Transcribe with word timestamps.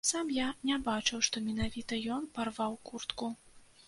Сам 0.09 0.29
я 0.35 0.45
не 0.69 0.77
бачыў, 0.87 1.19
што 1.27 1.43
менавіта 1.49 1.99
ён 2.15 2.25
парваў 2.39 2.79
куртку. 2.91 3.29